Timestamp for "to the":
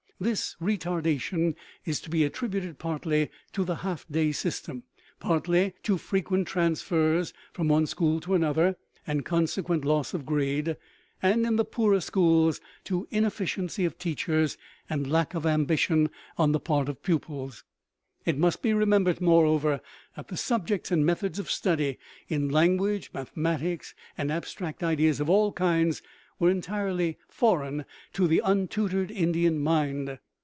3.53-3.77, 28.13-28.41